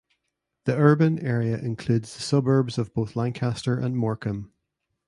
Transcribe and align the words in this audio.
The 0.63 0.75
urban 0.75 1.19
area 1.19 1.59
includes 1.59 2.15
the 2.15 2.23
suburbs 2.23 2.79
of 2.79 2.91
both 2.91 3.15
Lancaster 3.15 3.77
and 3.77 3.95
Morecambe. 3.95 4.51